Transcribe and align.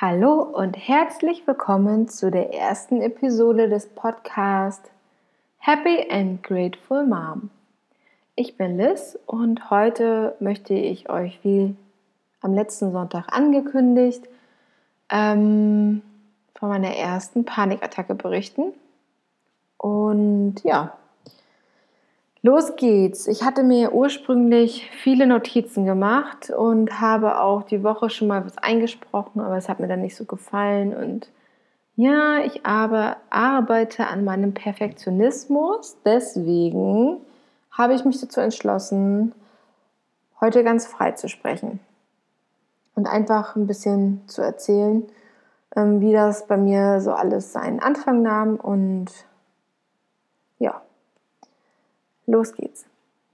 Hallo 0.00 0.42
und 0.42 0.76
herzlich 0.76 1.46
willkommen 1.46 2.08
zu 2.08 2.32
der 2.32 2.52
ersten 2.52 3.00
Episode 3.00 3.68
des 3.68 3.86
Podcasts 3.86 4.90
Happy 5.58 6.08
and 6.10 6.42
Grateful 6.42 7.06
Mom. 7.06 7.50
Ich 8.34 8.56
bin 8.56 8.76
Liz 8.76 9.16
und 9.26 9.70
heute 9.70 10.34
möchte 10.40 10.74
ich 10.74 11.10
euch, 11.10 11.38
wie 11.44 11.76
am 12.40 12.54
letzten 12.54 12.90
Sonntag 12.90 13.32
angekündigt, 13.32 14.28
ähm, 15.10 16.02
von 16.56 16.70
meiner 16.70 16.96
ersten 16.96 17.44
Panikattacke 17.44 18.16
berichten. 18.16 18.72
Und 19.76 20.56
ja, 20.64 20.98
Los 22.44 22.76
geht's. 22.76 23.26
Ich 23.26 23.42
hatte 23.42 23.62
mir 23.62 23.94
ursprünglich 23.94 24.90
viele 24.90 25.26
Notizen 25.26 25.86
gemacht 25.86 26.50
und 26.50 27.00
habe 27.00 27.40
auch 27.40 27.62
die 27.62 27.82
Woche 27.82 28.10
schon 28.10 28.28
mal 28.28 28.44
was 28.44 28.58
eingesprochen, 28.58 29.40
aber 29.40 29.56
es 29.56 29.70
hat 29.70 29.80
mir 29.80 29.88
dann 29.88 30.02
nicht 30.02 30.14
so 30.14 30.26
gefallen. 30.26 30.94
Und 30.94 31.30
ja, 31.96 32.40
ich 32.44 32.66
aber 32.66 33.16
arbeite 33.30 34.08
an 34.08 34.24
meinem 34.24 34.52
Perfektionismus. 34.52 35.96
Deswegen 36.04 37.16
habe 37.70 37.94
ich 37.94 38.04
mich 38.04 38.20
dazu 38.20 38.42
entschlossen, 38.42 39.32
heute 40.38 40.64
ganz 40.64 40.86
frei 40.86 41.12
zu 41.12 41.30
sprechen 41.30 41.80
und 42.94 43.06
einfach 43.06 43.56
ein 43.56 43.66
bisschen 43.66 44.20
zu 44.26 44.42
erzählen, 44.42 45.02
ähm, 45.76 46.02
wie 46.02 46.12
das 46.12 46.46
bei 46.46 46.58
mir 46.58 47.00
so 47.00 47.12
alles 47.12 47.54
seinen 47.54 47.80
Anfang 47.80 48.20
nahm 48.20 48.56
und. 48.56 49.06
Los 52.26 52.54
geht's. 52.54 52.86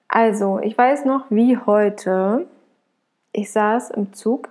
Also, 0.08 0.58
ich 0.58 0.76
weiß 0.76 1.04
noch 1.04 1.26
wie 1.30 1.56
heute. 1.56 2.46
Ich 3.32 3.52
saß 3.52 3.90
im 3.90 4.12
Zug. 4.12 4.48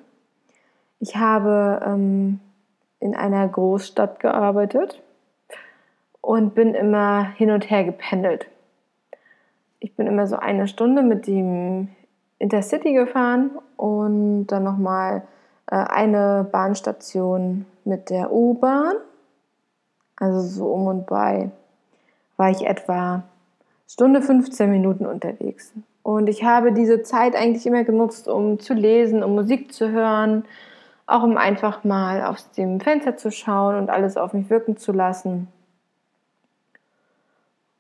Ich 1.00 1.16
habe 1.18 1.82
ähm, 1.86 2.40
in 3.00 3.16
einer 3.16 3.48
Großstadt 3.48 4.20
gearbeitet 4.20 5.02
und 6.22 6.56
bin 6.56 6.76
immer 6.76 7.24
hin 7.24 7.52
und 7.52 7.70
her 7.70 7.84
gependelt. 7.84 8.48
Ich 9.80 9.96
bin 9.96 10.08
immer 10.08 10.28
so 10.28 10.38
eine 10.38 10.68
Stunde 10.68 11.02
mit 11.02 11.28
dem 11.28 11.90
Intercity 12.38 12.94
gefahren 12.94 13.52
und 13.78 14.48
dann 14.48 14.64
nochmal 14.64 15.24
äh, 15.68 15.76
eine 15.76 16.48
Bahnstation 16.50 17.66
mit 17.86 18.10
der 18.10 18.32
U-Bahn. 18.32 18.96
Also 20.18 20.42
so 20.42 20.68
um 20.68 20.88
und 20.88 21.06
bei 21.06 21.52
war 22.36 22.50
ich 22.50 22.66
etwa 22.66 23.24
Stunde 23.92 24.22
15 24.22 24.70
Minuten 24.70 25.08
unterwegs. 25.08 25.74
Und 26.04 26.30
ich 26.30 26.44
habe 26.44 26.72
diese 26.72 27.02
Zeit 27.02 27.36
eigentlich 27.36 27.66
immer 27.66 27.84
genutzt, 27.84 28.28
um 28.28 28.60
zu 28.60 28.76
lesen, 28.76 29.24
um 29.24 29.34
Musik 29.34 29.74
zu 29.74 29.90
hören, 29.90 30.46
auch 31.08 31.24
um 31.24 31.38
einfach 31.38 31.84
mal 31.84 32.24
aus 32.24 32.52
dem 32.52 32.80
Fenster 32.80 33.18
zu 33.18 33.32
schauen 33.32 33.76
und 33.76 33.90
alles 33.90 34.16
auf 34.16 34.34
mich 34.34 34.50
wirken 34.52 34.78
zu 34.78 34.92
lassen. 34.92 35.48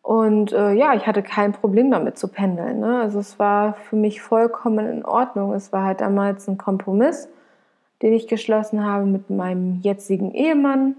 Und 0.01 0.51
äh, 0.51 0.73
ja, 0.73 0.95
ich 0.95 1.05
hatte 1.05 1.21
kein 1.21 1.51
Problem 1.51 1.91
damit 1.91 2.17
zu 2.17 2.27
pendeln. 2.27 2.79
Ne? 2.79 3.01
Also 3.01 3.19
es 3.19 3.37
war 3.37 3.75
für 3.75 3.95
mich 3.95 4.19
vollkommen 4.23 4.89
in 4.89 5.05
Ordnung. 5.05 5.53
Es 5.53 5.71
war 5.71 5.83
halt 5.83 6.01
damals 6.01 6.47
ein 6.47 6.57
Kompromiss, 6.57 7.29
den 8.01 8.13
ich 8.13 8.27
geschlossen 8.27 8.83
habe 8.83 9.05
mit 9.05 9.29
meinem 9.29 9.81
jetzigen 9.81 10.31
Ehemann. 10.31 10.95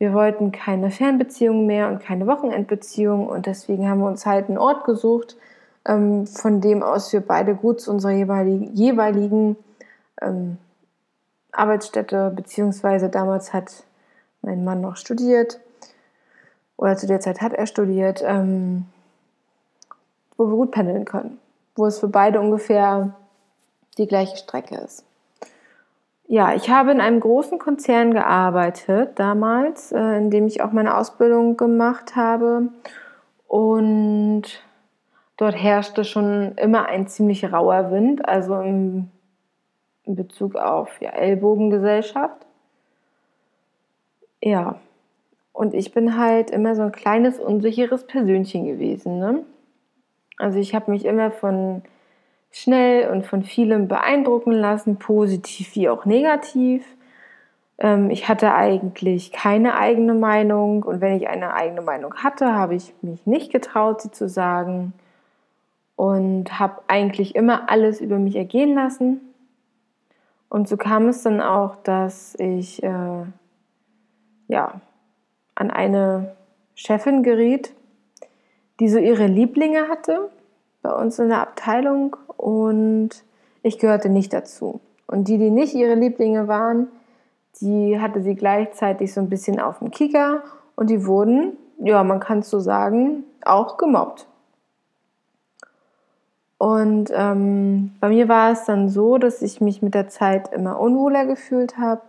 Wir 0.00 0.14
wollten 0.14 0.50
keine 0.50 0.90
Fernbeziehung 0.90 1.66
mehr 1.66 1.88
und 1.88 2.00
keine 2.00 2.26
Wochenendbeziehung 2.26 3.28
und 3.28 3.44
deswegen 3.44 3.86
haben 3.86 4.00
wir 4.00 4.06
uns 4.06 4.24
halt 4.24 4.48
einen 4.48 4.56
Ort 4.56 4.84
gesucht, 4.84 5.36
ähm, 5.86 6.26
von 6.26 6.62
dem 6.62 6.82
aus 6.82 7.12
wir 7.12 7.20
beide 7.20 7.54
gut 7.54 7.82
zu 7.82 7.90
unserer 7.90 8.12
jeweiligen, 8.12 8.74
jeweiligen 8.74 9.56
ähm, 10.22 10.56
Arbeitsstätte, 11.52 12.32
beziehungsweise 12.34 13.10
damals 13.10 13.52
hat 13.52 13.84
mein 14.40 14.64
Mann 14.64 14.80
noch 14.80 14.96
studiert 14.96 15.60
oder 16.78 16.96
zu 16.96 17.06
der 17.06 17.20
Zeit 17.20 17.42
hat 17.42 17.52
er 17.52 17.66
studiert, 17.66 18.22
ähm, 18.24 18.86
wo 20.38 20.46
wir 20.46 20.56
gut 20.56 20.70
pendeln 20.70 21.04
können, 21.04 21.38
wo 21.76 21.84
es 21.84 21.98
für 21.98 22.08
beide 22.08 22.40
ungefähr 22.40 23.14
die 23.98 24.06
gleiche 24.06 24.38
Strecke 24.38 24.76
ist. 24.76 25.04
Ja, 26.32 26.54
ich 26.54 26.70
habe 26.70 26.92
in 26.92 27.00
einem 27.00 27.18
großen 27.18 27.58
Konzern 27.58 28.14
gearbeitet 28.14 29.18
damals, 29.18 29.90
äh, 29.90 30.16
in 30.16 30.30
dem 30.30 30.46
ich 30.46 30.62
auch 30.62 30.70
meine 30.70 30.96
Ausbildung 30.96 31.56
gemacht 31.56 32.14
habe. 32.14 32.68
Und 33.48 34.44
dort 35.36 35.60
herrschte 35.60 36.04
schon 36.04 36.52
immer 36.54 36.86
ein 36.86 37.08
ziemlich 37.08 37.52
rauer 37.52 37.90
Wind, 37.90 38.28
also 38.28 38.60
in 38.60 39.10
Bezug 40.06 40.54
auf 40.54 41.00
ja, 41.00 41.10
Ellbogengesellschaft. 41.10 42.46
Ja, 44.40 44.76
und 45.52 45.74
ich 45.74 45.92
bin 45.92 46.16
halt 46.16 46.52
immer 46.52 46.76
so 46.76 46.82
ein 46.82 46.92
kleines, 46.92 47.40
unsicheres 47.40 48.06
Persönchen 48.06 48.66
gewesen. 48.66 49.18
Ne? 49.18 49.44
Also 50.38 50.60
ich 50.60 50.76
habe 50.76 50.92
mich 50.92 51.06
immer 51.06 51.32
von 51.32 51.82
schnell 52.50 53.10
und 53.10 53.26
von 53.26 53.42
vielem 53.42 53.88
beeindrucken 53.88 54.52
lassen, 54.52 54.96
positiv 54.96 55.74
wie 55.76 55.88
auch 55.88 56.04
negativ. 56.04 56.84
Ähm, 57.78 58.10
ich 58.10 58.28
hatte 58.28 58.54
eigentlich 58.54 59.32
keine 59.32 59.76
eigene 59.76 60.14
Meinung 60.14 60.82
und 60.82 61.00
wenn 61.00 61.16
ich 61.16 61.28
eine 61.28 61.54
eigene 61.54 61.82
Meinung 61.82 62.14
hatte, 62.16 62.52
habe 62.52 62.74
ich 62.74 62.92
mich 63.02 63.24
nicht 63.26 63.52
getraut, 63.52 64.02
sie 64.02 64.10
zu 64.10 64.28
sagen 64.28 64.92
und 65.96 66.58
habe 66.58 66.82
eigentlich 66.88 67.34
immer 67.36 67.70
alles 67.70 68.00
über 68.00 68.18
mich 68.18 68.36
ergehen 68.36 68.74
lassen. 68.74 69.20
Und 70.48 70.68
so 70.68 70.76
kam 70.76 71.08
es 71.08 71.22
dann 71.22 71.40
auch, 71.40 71.76
dass 71.76 72.34
ich 72.36 72.82
äh, 72.82 73.24
ja, 74.48 74.80
an 75.54 75.70
eine 75.70 76.34
Chefin 76.74 77.22
geriet, 77.22 77.72
die 78.80 78.88
so 78.88 78.98
ihre 78.98 79.26
Lieblinge 79.26 79.88
hatte 79.88 80.30
bei 80.82 80.92
uns 80.92 81.18
in 81.18 81.28
der 81.28 81.40
Abteilung 81.40 82.16
und 82.36 83.10
ich 83.62 83.78
gehörte 83.78 84.08
nicht 84.08 84.32
dazu. 84.32 84.80
Und 85.06 85.28
die, 85.28 85.38
die 85.38 85.50
nicht 85.50 85.74
ihre 85.74 85.94
Lieblinge 85.94 86.48
waren, 86.48 86.88
die 87.60 88.00
hatte 88.00 88.22
sie 88.22 88.34
gleichzeitig 88.34 89.12
so 89.12 89.20
ein 89.20 89.28
bisschen 89.28 89.60
auf 89.60 89.80
dem 89.80 89.90
Kicker 89.90 90.42
und 90.76 90.88
die 90.88 91.04
wurden, 91.04 91.56
ja, 91.78 92.02
man 92.04 92.20
kann 92.20 92.40
es 92.40 92.50
so 92.50 92.60
sagen, 92.60 93.24
auch 93.44 93.76
gemobbt. 93.76 94.26
Und 96.58 97.10
ähm, 97.14 97.92
bei 98.00 98.10
mir 98.10 98.28
war 98.28 98.52
es 98.52 98.64
dann 98.66 98.90
so, 98.90 99.16
dass 99.16 99.40
ich 99.40 99.62
mich 99.62 99.80
mit 99.80 99.94
der 99.94 100.08
Zeit 100.08 100.52
immer 100.52 100.78
unwohler 100.78 101.24
gefühlt 101.24 101.78
habe 101.78 102.02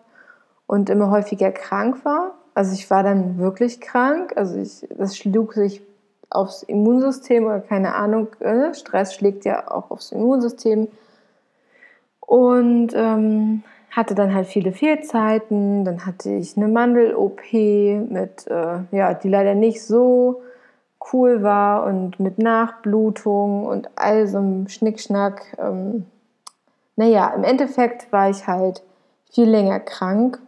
und 0.67 0.89
immer 0.89 1.09
häufiger 1.09 1.51
krank 1.51 2.03
war. 2.03 2.33
Also 2.53 2.73
ich 2.73 2.89
war 2.89 3.01
dann 3.01 3.37
wirklich 3.37 3.79
krank. 3.79 4.33
Also 4.35 4.57
ich, 4.57 4.85
das 4.97 5.17
schlug 5.17 5.53
sich 5.53 5.81
aufs 6.31 6.63
Immunsystem 6.63 7.45
oder 7.45 7.59
keine 7.59 7.95
Ahnung, 7.95 8.27
äh, 8.39 8.73
Stress 8.73 9.13
schlägt 9.13 9.45
ja 9.45 9.69
auch 9.69 9.91
aufs 9.91 10.11
Immunsystem. 10.11 10.87
Und 12.19 12.93
ähm, 12.95 13.63
hatte 13.91 14.15
dann 14.15 14.33
halt 14.33 14.47
viele 14.47 14.71
Fehlzeiten. 14.71 15.83
Dann 15.85 16.05
hatte 16.05 16.31
ich 16.31 16.55
eine 16.55 16.69
Mandel-OP 16.69 17.53
mit, 18.09 18.47
äh, 18.47 18.79
ja, 18.91 19.13
die 19.13 19.29
leider 19.29 19.53
nicht 19.53 19.83
so 19.83 20.41
cool 21.11 21.43
war 21.43 21.85
und 21.85 22.19
mit 22.19 22.37
Nachblutung 22.37 23.65
und 23.65 23.89
all 23.95 24.27
so 24.27 24.37
einem 24.37 24.69
Schnickschnack. 24.69 25.57
Ähm, 25.59 26.05
naja, 26.95 27.33
im 27.35 27.43
Endeffekt 27.43 28.11
war 28.11 28.29
ich 28.29 28.47
halt 28.47 28.81
viel 29.29 29.49
länger 29.49 29.79
krank 29.79 30.39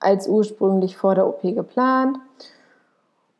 als 0.00 0.28
ursprünglich 0.28 0.96
vor 0.96 1.14
der 1.14 1.26
OP 1.26 1.42
geplant. 1.42 2.18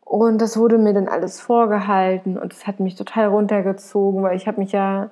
Und 0.08 0.40
das 0.40 0.56
wurde 0.56 0.78
mir 0.78 0.94
dann 0.94 1.06
alles 1.06 1.38
vorgehalten 1.38 2.38
und 2.38 2.54
es 2.54 2.66
hat 2.66 2.80
mich 2.80 2.94
total 2.94 3.26
runtergezogen, 3.26 4.22
weil 4.22 4.38
ich 4.38 4.46
habe 4.48 4.58
mich 4.58 4.72
ja 4.72 5.10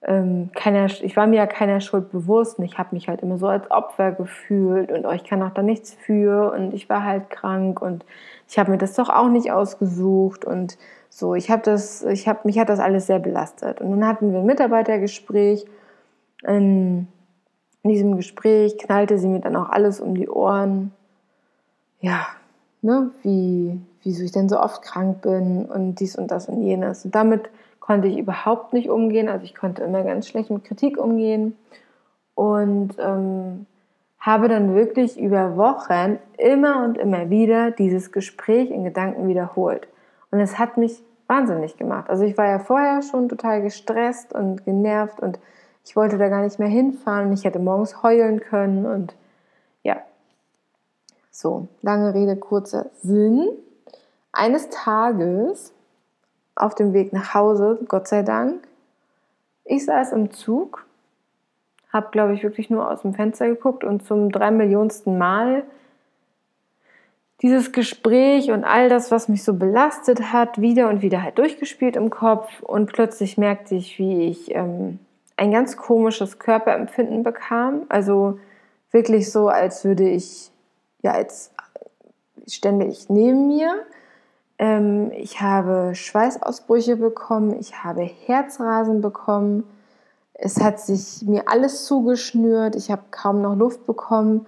ähm, 0.00 0.48
keiner, 0.54 0.86
ich 0.86 1.14
war 1.18 1.26
mir 1.26 1.36
ja 1.36 1.46
keiner 1.46 1.82
Schuld 1.82 2.10
bewusst 2.10 2.58
und 2.58 2.64
ich 2.64 2.78
habe 2.78 2.94
mich 2.94 3.08
halt 3.08 3.20
immer 3.20 3.36
so 3.36 3.46
als 3.48 3.70
Opfer 3.70 4.12
gefühlt 4.12 4.90
und 4.90 5.04
euch 5.04 5.24
kann 5.24 5.42
auch 5.42 5.50
da 5.52 5.60
nichts 5.60 5.92
für 5.92 6.50
und 6.54 6.72
ich 6.72 6.88
war 6.88 7.04
halt 7.04 7.28
krank 7.28 7.82
und 7.82 8.06
ich 8.48 8.58
habe 8.58 8.70
mir 8.70 8.78
das 8.78 8.94
doch 8.94 9.10
auch 9.10 9.28
nicht 9.28 9.52
ausgesucht 9.52 10.46
und 10.46 10.78
so, 11.10 11.34
ich 11.34 11.50
habe 11.50 11.60
das, 11.62 12.02
ich 12.02 12.26
habe 12.26 12.40
mich 12.44 12.58
hat 12.58 12.70
das 12.70 12.80
alles 12.80 13.08
sehr 13.08 13.18
belastet 13.18 13.82
und 13.82 13.90
dann 13.90 14.06
hatten 14.06 14.32
wir 14.32 14.38
ein 14.38 14.46
Mitarbeitergespräch. 14.46 15.66
In 16.44 17.06
diesem 17.84 18.16
Gespräch 18.16 18.78
knallte 18.78 19.18
sie 19.18 19.28
mir 19.28 19.40
dann 19.40 19.56
auch 19.56 19.68
alles 19.68 20.00
um 20.00 20.14
die 20.14 20.30
Ohren. 20.30 20.92
Ja, 22.00 22.28
ne, 22.82 23.10
wie 23.22 23.80
wieso 24.02 24.24
ich 24.24 24.32
denn 24.32 24.48
so 24.48 24.60
oft 24.60 24.82
krank 24.82 25.22
bin 25.22 25.66
und 25.66 25.96
dies 25.96 26.16
und 26.16 26.30
das 26.30 26.48
und 26.48 26.62
jenes. 26.62 27.04
Und 27.04 27.14
damit 27.14 27.50
konnte 27.80 28.08
ich 28.08 28.18
überhaupt 28.18 28.72
nicht 28.72 28.90
umgehen. 28.90 29.28
Also 29.28 29.44
ich 29.44 29.54
konnte 29.54 29.82
immer 29.82 30.02
ganz 30.02 30.28
schlecht 30.28 30.50
mit 30.50 30.64
Kritik 30.64 30.98
umgehen 30.98 31.56
und 32.34 32.94
ähm, 32.98 33.66
habe 34.18 34.48
dann 34.48 34.74
wirklich 34.74 35.18
über 35.18 35.56
Wochen 35.56 36.18
immer 36.38 36.84
und 36.84 36.98
immer 36.98 37.30
wieder 37.30 37.70
dieses 37.70 38.12
Gespräch 38.12 38.70
in 38.70 38.84
Gedanken 38.84 39.28
wiederholt. 39.28 39.88
Und 40.30 40.40
es 40.40 40.58
hat 40.58 40.76
mich 40.76 41.02
wahnsinnig 41.26 41.76
gemacht. 41.76 42.08
Also 42.08 42.24
ich 42.24 42.36
war 42.38 42.46
ja 42.46 42.58
vorher 42.58 43.02
schon 43.02 43.28
total 43.28 43.62
gestresst 43.62 44.32
und 44.32 44.64
genervt 44.64 45.20
und 45.20 45.38
ich 45.84 45.96
wollte 45.96 46.18
da 46.18 46.28
gar 46.28 46.42
nicht 46.42 46.58
mehr 46.58 46.68
hinfahren. 46.68 47.32
Ich 47.32 47.44
hätte 47.44 47.58
morgens 47.58 48.02
heulen 48.02 48.40
können 48.40 48.86
und 48.86 49.14
So, 51.32 51.66
lange 51.80 52.14
Rede, 52.14 52.36
kurzer 52.36 52.90
Sinn. 53.02 53.48
Eines 54.32 54.68
Tages 54.68 55.72
auf 56.54 56.74
dem 56.74 56.92
Weg 56.92 57.12
nach 57.12 57.32
Hause, 57.34 57.80
Gott 57.88 58.06
sei 58.06 58.22
Dank, 58.22 58.62
ich 59.64 59.84
saß 59.86 60.12
im 60.12 60.30
Zug, 60.30 60.86
habe, 61.90 62.10
glaube 62.10 62.34
ich, 62.34 62.42
wirklich 62.42 62.68
nur 62.68 62.90
aus 62.90 63.02
dem 63.02 63.14
Fenster 63.14 63.48
geguckt 63.48 63.82
und 63.82 64.04
zum 64.04 64.30
drei 64.30 64.50
Millionsten 64.50 65.16
Mal 65.16 65.64
dieses 67.40 67.72
Gespräch 67.72 68.50
und 68.50 68.64
all 68.64 68.88
das, 68.88 69.10
was 69.10 69.28
mich 69.28 69.42
so 69.42 69.54
belastet 69.54 70.32
hat, 70.32 70.60
wieder 70.60 70.88
und 70.88 71.02
wieder 71.02 71.22
halt 71.22 71.38
durchgespielt 71.38 71.96
im 71.96 72.10
Kopf 72.10 72.62
und 72.62 72.92
plötzlich 72.92 73.36
merkte 73.38 73.74
ich, 73.74 73.98
wie 73.98 74.28
ich 74.28 74.54
ähm, 74.54 75.00
ein 75.36 75.50
ganz 75.50 75.76
komisches 75.76 76.38
Körperempfinden 76.38 77.22
bekam. 77.22 77.82
Also 77.88 78.38
wirklich 78.92 79.32
so, 79.32 79.48
als 79.48 79.84
würde 79.84 80.08
ich, 80.08 80.51
ja, 81.02 81.14
stände 82.46 82.86
ich 82.86 83.08
neben 83.08 83.48
mir. 83.48 83.84
Ähm, 84.58 85.10
ich 85.12 85.40
habe 85.40 85.94
Schweißausbrüche 85.94 86.96
bekommen, 86.96 87.58
ich 87.58 87.82
habe 87.82 88.02
Herzrasen 88.02 89.00
bekommen. 89.00 89.64
Es 90.34 90.60
hat 90.60 90.80
sich 90.80 91.22
mir 91.22 91.48
alles 91.48 91.84
zugeschnürt, 91.84 92.74
ich 92.74 92.90
habe 92.90 93.02
kaum 93.10 93.42
noch 93.42 93.56
Luft 93.56 93.86
bekommen. 93.86 94.46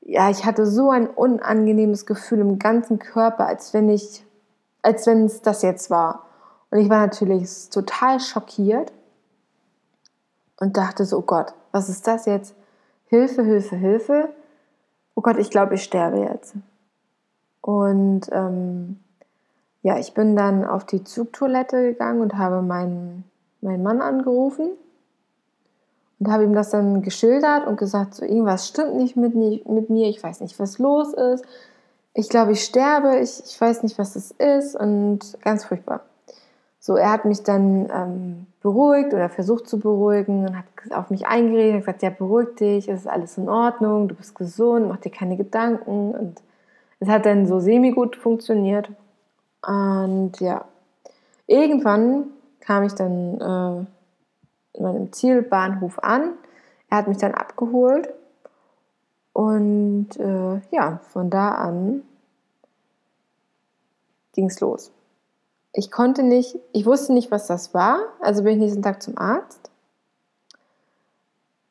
Ja, 0.00 0.30
ich 0.30 0.44
hatte 0.44 0.66
so 0.66 0.90
ein 0.90 1.06
unangenehmes 1.06 2.06
Gefühl 2.06 2.40
im 2.40 2.58
ganzen 2.58 2.98
Körper, 2.98 3.46
als 3.46 3.72
wenn 3.72 3.88
ich, 3.88 4.24
als 4.82 5.06
wenn 5.06 5.24
es 5.24 5.42
das 5.42 5.62
jetzt 5.62 5.90
war. 5.90 6.26
Und 6.70 6.78
ich 6.78 6.88
war 6.88 7.00
natürlich 7.00 7.70
total 7.70 8.18
schockiert 8.18 8.92
und 10.58 10.76
dachte 10.76 11.04
so, 11.04 11.18
oh 11.18 11.22
Gott, 11.22 11.54
was 11.70 11.88
ist 11.88 12.06
das 12.06 12.26
jetzt? 12.26 12.54
Hilfe, 13.06 13.44
Hilfe, 13.44 13.76
Hilfe. 13.76 14.28
Oh 15.14 15.20
Gott, 15.20 15.36
ich 15.36 15.50
glaube, 15.50 15.74
ich 15.74 15.82
sterbe 15.82 16.18
jetzt. 16.18 16.54
Und 17.60 18.22
ähm, 18.32 18.98
ja, 19.82 19.98
ich 19.98 20.14
bin 20.14 20.36
dann 20.36 20.64
auf 20.64 20.84
die 20.84 21.04
Zugtoilette 21.04 21.82
gegangen 21.82 22.20
und 22.20 22.36
habe 22.38 22.62
meinen, 22.62 23.24
meinen 23.60 23.82
Mann 23.82 24.00
angerufen 24.00 24.70
und 26.18 26.30
habe 26.30 26.44
ihm 26.44 26.54
das 26.54 26.70
dann 26.70 27.02
geschildert 27.02 27.66
und 27.66 27.78
gesagt, 27.78 28.14
so 28.14 28.24
irgendwas 28.24 28.68
stimmt 28.68 28.94
nicht 28.94 29.16
mit, 29.16 29.34
mit 29.34 29.90
mir, 29.90 30.08
ich 30.08 30.22
weiß 30.22 30.40
nicht, 30.40 30.58
was 30.58 30.78
los 30.78 31.12
ist. 31.12 31.44
Ich 32.14 32.28
glaube, 32.28 32.52
ich 32.52 32.62
sterbe, 32.64 33.18
ich, 33.18 33.42
ich 33.44 33.60
weiß 33.60 33.82
nicht, 33.82 33.98
was 33.98 34.14
das 34.14 34.30
ist 34.32 34.76
und 34.76 35.20
ganz 35.42 35.64
furchtbar. 35.64 36.02
So, 36.84 36.96
er 36.96 37.12
hat 37.12 37.24
mich 37.26 37.44
dann 37.44 37.88
ähm, 37.94 38.46
beruhigt 38.60 39.14
oder 39.14 39.28
versucht 39.28 39.68
zu 39.68 39.78
beruhigen 39.78 40.48
und 40.48 40.58
hat 40.58 40.64
auf 40.90 41.10
mich 41.10 41.28
eingeredet, 41.28 41.74
hat 41.74 41.80
gesagt, 41.82 42.02
ja, 42.02 42.10
beruhig 42.10 42.56
dich, 42.56 42.88
es 42.88 43.02
ist 43.02 43.06
alles 43.06 43.38
in 43.38 43.48
Ordnung, 43.48 44.08
du 44.08 44.16
bist 44.16 44.34
gesund, 44.34 44.88
mach 44.88 44.96
dir 44.96 45.12
keine 45.12 45.36
Gedanken. 45.36 46.10
Und 46.10 46.42
es 46.98 47.06
hat 47.06 47.24
dann 47.24 47.46
so 47.46 47.60
semi-gut 47.60 48.16
funktioniert. 48.16 48.90
Und 49.64 50.40
ja, 50.40 50.64
irgendwann 51.46 52.24
kam 52.58 52.82
ich 52.82 52.94
dann 52.94 53.40
äh, 53.40 54.78
in 54.78 54.82
meinem 54.82 55.12
Zielbahnhof 55.12 56.00
an. 56.00 56.32
Er 56.90 56.98
hat 56.98 57.06
mich 57.06 57.18
dann 57.18 57.32
abgeholt. 57.32 58.12
Und 59.32 60.16
äh, 60.18 60.60
ja, 60.72 60.98
von 61.12 61.30
da 61.30 61.50
an 61.50 62.02
ging 64.32 64.46
es 64.46 64.58
los 64.58 64.90
ich 65.74 65.90
konnte 65.90 66.22
nicht, 66.22 66.58
ich 66.72 66.86
wusste 66.86 67.12
nicht, 67.12 67.30
was 67.30 67.46
das 67.46 67.72
war, 67.72 67.98
also 68.20 68.42
bin 68.42 68.54
ich 68.54 68.58
nächsten 68.58 68.82
Tag 68.82 69.02
zum 69.02 69.16
Arzt. 69.16 69.70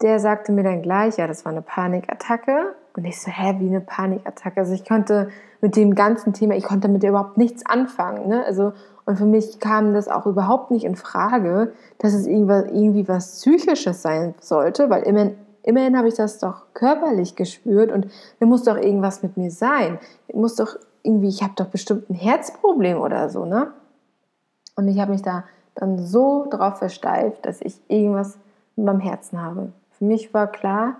Der 0.01 0.19
sagte 0.19 0.51
mir 0.51 0.63
dann 0.63 0.81
gleich, 0.81 1.17
ja, 1.17 1.27
das 1.27 1.45
war 1.45 1.51
eine 1.51 1.61
Panikattacke. 1.61 2.75
Und 2.97 3.05
ich 3.05 3.21
so, 3.21 3.29
hä, 3.29 3.55
wie 3.59 3.67
eine 3.67 3.81
Panikattacke? 3.81 4.59
Also 4.59 4.73
ich 4.73 4.83
konnte 4.83 5.29
mit 5.61 5.75
dem 5.75 5.93
ganzen 5.93 6.33
Thema, 6.33 6.55
ich 6.55 6.63
konnte 6.63 6.87
mit 6.87 7.03
überhaupt 7.03 7.37
nichts 7.37 7.63
anfangen. 7.65 8.27
Ne? 8.27 8.43
Also, 8.43 8.73
und 9.05 9.17
für 9.17 9.25
mich 9.25 9.59
kam 9.59 9.93
das 9.93 10.07
auch 10.07 10.25
überhaupt 10.25 10.71
nicht 10.71 10.83
in 10.83 10.95
Frage, 10.95 11.73
dass 11.99 12.13
es 12.13 12.25
irgendwie 12.25 13.07
was 13.07 13.33
Psychisches 13.33 14.01
sein 14.01 14.33
sollte, 14.39 14.89
weil 14.89 15.03
immerhin, 15.03 15.35
immerhin 15.61 15.95
habe 15.95 16.07
ich 16.07 16.15
das 16.15 16.39
doch 16.39 16.65
körperlich 16.73 17.35
gespürt 17.35 17.91
und 17.91 18.07
da 18.39 18.47
muss 18.47 18.63
doch 18.63 18.77
irgendwas 18.77 19.21
mit 19.21 19.37
mir 19.37 19.51
sein. 19.51 19.99
Ich 20.27 20.35
muss 20.35 20.55
doch 20.55 20.77
irgendwie, 21.03 21.29
ich 21.29 21.43
habe 21.43 21.53
doch 21.55 21.67
bestimmt 21.67 22.09
ein 22.09 22.15
Herzproblem 22.15 22.99
oder 22.99 23.29
so, 23.29 23.45
ne? 23.45 23.71
Und 24.75 24.87
ich 24.87 24.99
habe 24.99 25.11
mich 25.11 25.21
da 25.21 25.43
dann 25.75 25.99
so 25.99 26.47
drauf 26.49 26.77
versteift, 26.77 27.45
dass 27.45 27.61
ich 27.61 27.79
irgendwas 27.87 28.37
in 28.75 28.85
meinem 28.85 28.99
Herzen 28.99 29.41
habe. 29.41 29.71
Für 29.91 30.05
mich 30.05 30.33
war 30.33 30.47
klar, 30.47 30.95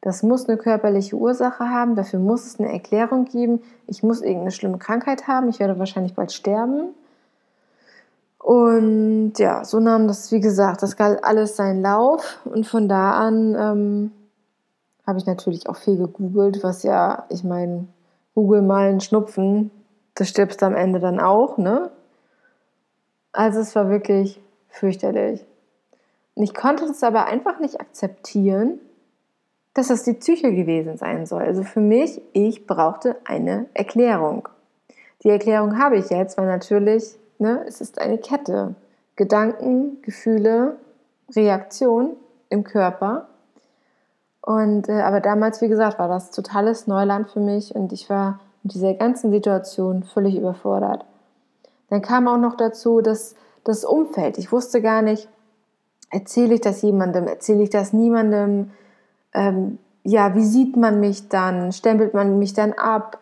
das 0.00 0.22
muss 0.22 0.48
eine 0.48 0.56
körperliche 0.56 1.16
Ursache 1.16 1.68
haben, 1.68 1.96
dafür 1.96 2.20
muss 2.20 2.46
es 2.46 2.60
eine 2.60 2.72
Erklärung 2.72 3.24
geben. 3.24 3.60
Ich 3.86 4.02
muss 4.02 4.20
irgendeine 4.20 4.52
schlimme 4.52 4.78
Krankheit 4.78 5.26
haben, 5.26 5.48
ich 5.48 5.58
werde 5.58 5.78
wahrscheinlich 5.78 6.14
bald 6.14 6.32
sterben. 6.32 6.94
Und 8.38 9.32
ja, 9.38 9.64
so 9.64 9.80
nahm 9.80 10.06
das, 10.06 10.30
wie 10.30 10.40
gesagt, 10.40 10.82
das 10.82 10.96
galt 10.96 11.24
alles 11.24 11.56
seinen 11.56 11.82
Lauf. 11.82 12.38
Und 12.44 12.66
von 12.66 12.88
da 12.88 13.12
an 13.12 13.56
ähm, 13.58 14.12
habe 15.06 15.18
ich 15.18 15.26
natürlich 15.26 15.68
auch 15.68 15.76
viel 15.76 15.96
gegoogelt, 15.96 16.62
was 16.62 16.84
ja, 16.84 17.24
ich 17.28 17.42
meine, 17.42 17.88
Google 18.34 18.62
mal 18.62 18.88
einen 18.88 19.00
Schnupfen, 19.00 19.72
du 20.14 20.24
stirbst 20.24 20.62
am 20.62 20.76
Ende 20.76 21.00
dann 21.00 21.18
auch, 21.18 21.58
ne? 21.58 21.90
Also 23.32 23.60
es 23.60 23.74
war 23.74 23.90
wirklich 23.90 24.40
fürchterlich. 24.68 25.44
Und 26.34 26.44
ich 26.44 26.54
konnte 26.54 26.84
es 26.84 27.02
aber 27.02 27.26
einfach 27.26 27.58
nicht 27.58 27.80
akzeptieren, 27.80 28.80
dass 29.74 29.88
das 29.88 30.04
die 30.04 30.14
Psyche 30.14 30.54
gewesen 30.54 30.96
sein 30.96 31.26
soll. 31.26 31.42
Also 31.42 31.62
für 31.62 31.80
mich, 31.80 32.20
ich 32.32 32.66
brauchte 32.66 33.16
eine 33.24 33.66
Erklärung. 33.74 34.48
Die 35.22 35.30
Erklärung 35.30 35.78
habe 35.78 35.98
ich 35.98 36.10
jetzt, 36.10 36.38
weil 36.38 36.46
natürlich, 36.46 37.16
ne, 37.38 37.64
es 37.66 37.80
ist 37.80 38.00
eine 38.00 38.18
Kette. 38.18 38.74
Gedanken, 39.16 40.00
Gefühle, 40.02 40.76
Reaktion 41.34 42.16
im 42.50 42.64
Körper. 42.64 43.26
Und 44.40 44.88
äh, 44.88 45.00
aber 45.02 45.20
damals, 45.20 45.60
wie 45.60 45.68
gesagt, 45.68 45.98
war 45.98 46.08
das 46.08 46.30
totales 46.30 46.86
Neuland 46.86 47.30
für 47.30 47.40
mich 47.40 47.74
und 47.74 47.92
ich 47.92 48.08
war 48.08 48.40
mit 48.62 48.74
dieser 48.74 48.94
ganzen 48.94 49.30
Situation 49.30 50.04
völlig 50.04 50.36
überfordert. 50.36 51.04
Dann 51.90 52.02
kam 52.02 52.28
auch 52.28 52.38
noch 52.38 52.56
dazu, 52.56 53.00
dass 53.00 53.34
das 53.64 53.84
Umfeld, 53.84 54.38
ich 54.38 54.52
wusste 54.52 54.82
gar 54.82 55.02
nicht, 55.02 55.28
erzähle 56.10 56.54
ich 56.54 56.60
das 56.60 56.82
jemandem, 56.82 57.26
erzähle 57.26 57.62
ich 57.62 57.70
das 57.70 57.92
niemandem, 57.92 58.70
ähm, 59.34 59.78
ja, 60.04 60.34
wie 60.34 60.44
sieht 60.44 60.76
man 60.76 61.00
mich 61.00 61.28
dann, 61.28 61.72
stempelt 61.72 62.14
man 62.14 62.38
mich 62.38 62.54
dann 62.54 62.72
ab, 62.72 63.18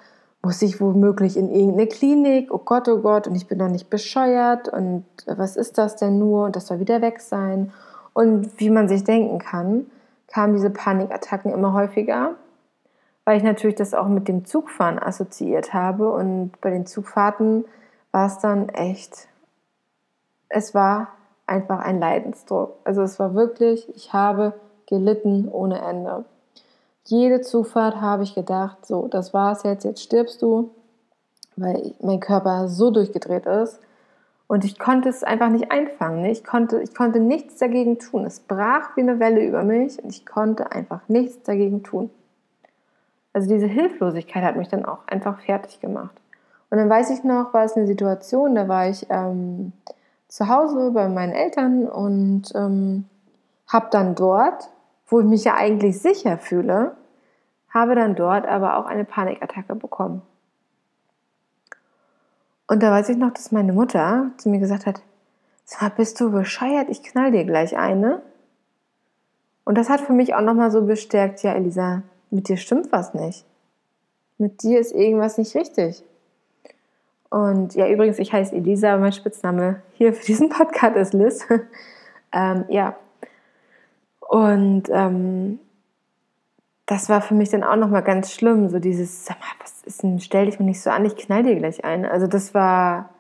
muss 0.46 0.62
ich 0.62 0.80
womöglich 0.80 1.37
in 1.37 1.50
irgendeine 1.50 1.88
Klinik, 1.88 2.54
oh 2.54 2.62
Gott, 2.64 2.88
oh 2.88 2.99
Gott, 2.99 3.26
und 3.26 3.35
ich 3.35 3.49
bin 3.49 3.58
doch 3.58 3.68
nicht 3.68 3.90
bescheuert. 3.90 4.68
Und 4.68 5.04
was 5.26 5.56
ist 5.56 5.76
das 5.76 5.96
denn 5.96 6.18
nur? 6.18 6.44
Und 6.44 6.54
das 6.54 6.68
soll 6.68 6.78
wieder 6.78 7.02
weg 7.02 7.20
sein. 7.20 7.73
Und 8.12 8.61
wie 8.61 8.70
man 8.70 8.88
sich 8.88 9.02
denken 9.02 9.40
kann, 9.40 9.87
kamen 10.28 10.54
diese 10.54 10.70
Panikattacken 10.70 11.52
immer 11.52 11.73
häufiger, 11.73 12.37
weil 13.25 13.38
ich 13.38 13.42
natürlich 13.42 13.75
das 13.75 13.92
auch 13.92 14.06
mit 14.06 14.28
dem 14.28 14.44
Zugfahren 14.44 15.00
assoziiert 15.00 15.75
habe. 15.75 16.12
Und 16.12 16.52
bei 16.61 16.70
den 16.70 16.87
Zugfahrten 16.87 17.64
war 18.16 18.28
es 18.28 18.38
dann 18.38 18.70
echt, 18.70 19.28
es 20.49 20.75
war 20.75 21.08
einfach 21.46 21.80
ein 21.80 22.00
Leidensdruck. 22.00 22.73
Also 22.82 23.02
es 23.02 23.18
war 23.18 23.35
wirklich, 23.35 23.94
ich 23.94 24.14
habe 24.14 24.54
gelitten 24.87 25.49
ohne 25.49 25.82
Ende. 25.82 26.25
Jede 27.04 27.42
Zufahrt 27.42 28.00
habe 28.00 28.23
ich 28.23 28.35
gedacht, 28.35 28.87
so, 28.87 29.06
das 29.06 29.35
war's 29.35 29.64
jetzt, 29.64 29.85
jetzt 29.85 30.02
stirbst 30.02 30.40
du, 30.40 30.70
weil 31.56 31.92
mein 32.00 32.20
Körper 32.20 32.68
so 32.68 32.90
durchgedreht 32.90 33.44
ist. 33.44 33.80
Und 34.46 34.64
ich 34.64 34.78
konnte 34.78 35.11
es 35.11 35.23
einfach 35.23 35.50
nicht 35.50 35.70
einfangen. 35.70 36.25
Ich, 36.25 36.42
konnte, 36.42 36.80
ich 36.80 36.94
konnte 36.94 37.20
nichts 37.20 37.58
dagegen 37.58 37.99
tun. 37.99 38.25
Es 38.25 38.40
brach 38.40 38.96
wie 38.96 39.02
eine 39.02 39.20
Welle 39.20 39.44
über 39.44 39.62
mich 39.62 40.02
und 40.02 40.08
ich 40.08 40.25
konnte 40.25 40.73
einfach 40.73 41.06
nichts 41.08 41.42
dagegen 41.42 41.82
tun. 41.82 42.08
Also 43.35 43.46
diese 43.46 43.66
Hilflosigkeit 43.66 44.42
hat 44.42 44.56
mich 44.56 44.68
dann 44.68 44.87
auch 44.87 45.06
einfach 45.06 45.38
fertig 45.40 45.80
gemacht. 45.80 46.18
Und 46.70 46.78
dann 46.78 46.90
weiß 46.90 47.11
ich 47.11 47.23
noch, 47.25 47.54
war 47.54 47.64
es 47.64 47.76
eine 47.76 47.87
Situation, 47.87 48.54
da 48.54 48.68
war 48.68 48.88
ich 48.88 49.06
ähm, 49.08 49.73
zu 50.28 50.49
Hause 50.49 50.90
bei 50.90 51.08
meinen 51.08 51.32
Eltern 51.32 51.88
und 51.88 52.52
ähm, 52.54 53.04
habe 53.68 53.87
dann 53.90 54.14
dort, 54.14 54.68
wo 55.06 55.20
ich 55.20 55.26
mich 55.26 55.44
ja 55.44 55.54
eigentlich 55.54 56.00
sicher 56.00 56.38
fühle, 56.38 56.96
habe 57.70 57.94
dann 57.94 58.16
dort 58.16 58.46
aber 58.46 58.76
auch 58.76 58.87
eine 58.87 59.04
Panikattacke 59.04 59.75
bekommen. 59.76 60.23
Und 62.66 62.82
da 62.82 62.90
weiß 62.90 63.08
ich 63.11 63.16
noch, 63.16 63.32
dass 63.32 63.52
meine 63.52 63.73
Mutter 63.73 64.30
zu 64.38 64.49
mir 64.49 64.58
gesagt 64.58 64.87
hat, 64.87 65.00
Sag 65.68 65.96
bist 65.96 66.20
du 66.20 66.30
bescheuert, 66.30 66.88
ich 66.90 67.02
knall 67.02 67.32
dir 67.32 67.44
gleich 67.44 67.76
eine. 67.76 68.23
Und 69.64 69.76
das 69.76 69.90
hat 69.90 70.00
für 70.00 70.12
mich 70.12 70.32
auch 70.32 70.40
nochmal 70.40 70.70
so 70.70 70.82
bestärkt, 70.82 71.42
ja 71.42 71.54
Elisa, 71.54 72.02
mit 72.30 72.49
dir 72.49 72.56
stimmt 72.56 72.92
was 72.92 73.14
nicht. 73.14 73.44
Mit 74.38 74.62
dir 74.62 74.78
ist 74.78 74.92
irgendwas 74.92 75.38
nicht 75.38 75.56
richtig. 75.56 76.04
Und 77.30 77.75
ja, 77.75 77.88
übrigens, 77.88 78.18
ich 78.18 78.33
heiße 78.33 78.54
Elisa, 78.54 78.97
mein 78.97 79.12
Spitzname 79.12 79.83
hier 79.95 80.12
für 80.12 80.25
diesen 80.25 80.49
Podcast 80.49 80.97
ist 80.97 81.14
Liz. 81.14 81.47
ähm, 82.33 82.64
ja. 82.68 82.97
Und 84.21 84.85
ähm, 84.90 85.59
das 86.87 87.09
war 87.09 87.21
für 87.21 87.35
mich 87.35 87.50
dann 87.50 87.64
auch 87.64 87.76
nochmal 87.76 88.02
ganz 88.02 88.33
schlimm. 88.33 88.68
So 88.68 88.78
dieses, 88.78 89.25
sag 89.25 89.38
mal, 89.40 89.47
was 89.61 89.83
ist 89.83 90.02
denn, 90.02 90.21
stell 90.21 90.47
dich 90.47 90.59
mir 90.59 90.66
nicht 90.66 90.80
so 90.80 90.90
an, 90.90 91.04
ich 91.04 91.16
knall 91.16 91.42
dir 91.42 91.56
gleich 91.56 91.85
ein. 91.85 92.04
Also 92.04 92.26
das 92.26 92.54
war, 92.54 93.11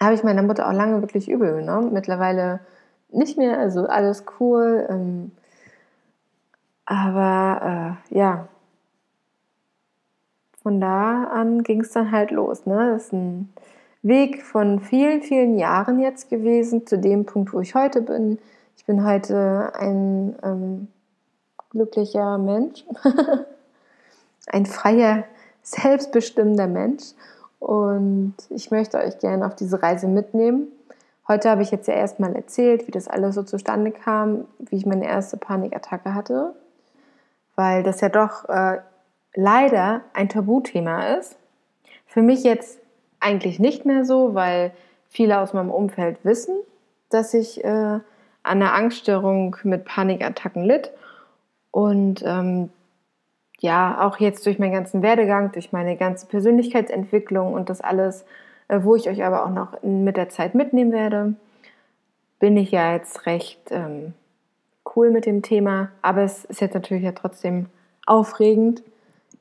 habe 0.00 0.14
ich 0.14 0.24
meiner 0.24 0.42
Mutter 0.42 0.68
auch 0.68 0.72
lange 0.72 1.02
wirklich 1.02 1.28
übel 1.28 1.54
genommen. 1.56 1.92
Mittlerweile 1.92 2.60
nicht 3.10 3.36
mehr, 3.36 3.58
also 3.58 3.86
alles 3.86 4.24
cool. 4.40 4.86
Ähm, 4.88 5.32
aber 6.86 7.98
äh, 8.10 8.16
ja, 8.18 8.48
von 10.62 10.80
da 10.80 11.24
an 11.24 11.62
ging 11.62 11.80
es 11.80 11.92
dann 11.92 12.10
halt 12.10 12.30
los. 12.30 12.66
Ne? 12.66 12.92
Das 12.92 13.04
ist 13.04 13.12
ein 13.12 13.52
Weg 14.02 14.42
von 14.42 14.80
vielen, 14.80 15.22
vielen 15.22 15.58
Jahren 15.58 16.00
jetzt 16.00 16.28
gewesen, 16.28 16.86
zu 16.86 16.98
dem 16.98 17.24
Punkt, 17.24 17.52
wo 17.52 17.60
ich 17.60 17.74
heute 17.74 18.02
bin. 18.02 18.38
Ich 18.76 18.84
bin 18.84 19.06
heute 19.06 19.72
ein 19.78 20.36
ähm, 20.42 20.88
glücklicher 21.70 22.38
Mensch, 22.38 22.84
ein 24.48 24.66
freier, 24.66 25.24
selbstbestimmter 25.62 26.66
Mensch. 26.66 27.12
Und 27.60 28.34
ich 28.50 28.72
möchte 28.72 28.98
euch 28.98 29.20
gerne 29.20 29.46
auf 29.46 29.54
diese 29.54 29.80
Reise 29.82 30.08
mitnehmen. 30.08 30.66
Heute 31.28 31.48
habe 31.48 31.62
ich 31.62 31.70
jetzt 31.70 31.86
ja 31.86 31.94
erstmal 31.94 32.34
erzählt, 32.34 32.88
wie 32.88 32.90
das 32.90 33.06
alles 33.06 33.36
so 33.36 33.44
zustande 33.44 33.92
kam, 33.92 34.46
wie 34.58 34.76
ich 34.76 34.86
meine 34.86 35.06
erste 35.06 35.36
Panikattacke 35.36 36.12
hatte, 36.12 36.54
weil 37.54 37.84
das 37.84 38.00
ja 38.00 38.08
doch 38.08 38.48
äh, 38.48 38.78
leider 39.34 40.02
ein 40.12 40.28
Tabuthema 40.28 41.14
ist. 41.16 41.36
Für 42.06 42.22
mich 42.22 42.44
jetzt 42.44 42.78
eigentlich 43.20 43.58
nicht 43.58 43.86
mehr 43.86 44.04
so, 44.04 44.34
weil 44.34 44.72
viele 45.08 45.40
aus 45.40 45.52
meinem 45.52 45.70
Umfeld 45.70 46.18
wissen, 46.24 46.56
dass 47.08 47.34
ich 47.34 47.62
äh, 47.64 47.68
an 47.68 48.02
einer 48.42 48.74
Angststörung 48.74 49.56
mit 49.62 49.84
Panikattacken 49.84 50.64
litt 50.64 50.90
und 51.70 52.22
ähm, 52.24 52.70
ja, 53.60 54.04
auch 54.04 54.18
jetzt 54.18 54.44
durch 54.44 54.58
meinen 54.58 54.72
ganzen 54.72 55.02
Werdegang, 55.02 55.52
durch 55.52 55.72
meine 55.72 55.96
ganze 55.96 56.26
Persönlichkeitsentwicklung 56.26 57.54
und 57.54 57.70
das 57.70 57.80
alles, 57.80 58.24
äh, 58.68 58.80
wo 58.82 58.96
ich 58.96 59.08
euch 59.08 59.24
aber 59.24 59.44
auch 59.44 59.50
noch 59.50 59.82
mit 59.82 60.16
der 60.16 60.28
Zeit 60.28 60.54
mitnehmen 60.54 60.90
werde, 60.90 61.34
bin 62.40 62.56
ich 62.56 62.72
ja 62.72 62.92
jetzt 62.92 63.24
recht 63.26 63.60
ähm, 63.70 64.14
cool 64.96 65.10
mit 65.10 65.26
dem 65.26 65.42
Thema. 65.42 65.90
Aber 66.02 66.22
es 66.22 66.44
ist 66.44 66.60
jetzt 66.60 66.74
natürlich 66.74 67.04
ja 67.04 67.12
trotzdem 67.12 67.66
aufregend, 68.04 68.82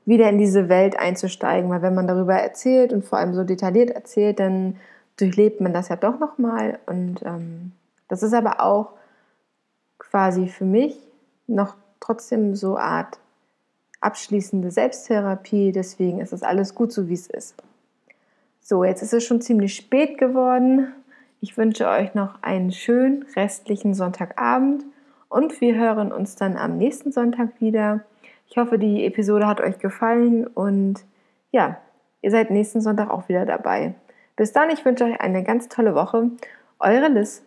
wieder 0.06 0.30
in 0.30 0.38
diese 0.38 0.70
Welt 0.70 0.98
einzusteigen, 0.98 1.70
weil 1.70 1.82
wenn 1.82 1.96
man 1.96 2.08
darüber 2.08 2.36
erzählt 2.36 2.94
und 2.94 3.06
vor 3.06 3.20
allem 3.20 3.34
so 3.34 3.44
detailliert 3.44 3.92
erzählt, 3.92 4.40
dann 4.40 4.78
durchlebt 5.18 5.62
man 5.62 5.74
das 5.74 5.90
ja 5.90 5.96
doch 5.96 6.20
nochmal. 6.20 6.80
Und 6.86 7.22
ähm, 7.24 7.72
das 8.08 8.24
ist 8.24 8.34
aber 8.34 8.62
auch 8.62 8.94
quasi 10.00 10.48
für 10.48 10.66
mich 10.66 10.98
noch 11.48 11.76
trotzdem 12.00 12.56
so 12.56 12.76
eine 12.76 12.86
Art 12.86 13.20
abschließende 14.00 14.72
Selbsttherapie. 14.72 15.72
Deswegen 15.72 16.20
ist 16.20 16.34
das 16.34 16.44
alles 16.44 16.76
gut 16.76 16.92
so, 16.92 17.08
wie 17.08 17.14
es 17.14 17.28
ist. 17.28 17.56
So, 18.60 18.84
jetzt 18.84 19.02
ist 19.02 19.14
es 19.14 19.24
schon 19.24 19.42
ziemlich 19.42 19.76
spät 19.76 20.18
geworden. 20.18 20.94
Ich 21.40 21.58
wünsche 21.58 21.88
euch 21.88 22.14
noch 22.14 22.42
einen 22.44 22.72
schönen 22.72 23.26
restlichen 23.36 23.94
Sonntagabend 23.94 24.84
und 25.30 25.62
wir 25.62 25.76
hören 25.76 26.12
uns 26.12 26.36
dann 26.36 26.58
am 26.58 26.78
nächsten 26.78 27.12
Sonntag 27.12 27.60
wieder. 27.60 28.02
Ich 28.52 28.58
hoffe, 28.58 28.78
die 28.78 29.06
Episode 29.06 29.48
hat 29.48 29.62
euch 29.62 29.80
gefallen 29.80 30.46
und 30.46 31.06
ja, 31.52 31.78
ihr 32.22 32.32
seid 32.32 32.52
nächsten 32.52 32.82
Sonntag 32.82 33.10
auch 33.10 33.30
wieder 33.30 33.46
dabei. 33.46 33.96
Bis 34.36 34.52
dann, 34.52 34.70
ich 34.70 34.84
wünsche 34.84 35.06
euch 35.06 35.22
eine 35.22 35.42
ganz 35.46 35.70
tolle 35.70 35.96
Woche. 35.96 36.32
Eure 36.78 37.08
Liz. 37.08 37.46